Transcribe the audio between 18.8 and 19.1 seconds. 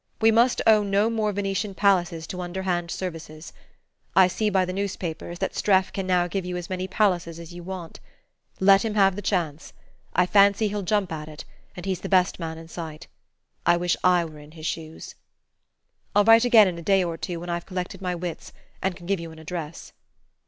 and can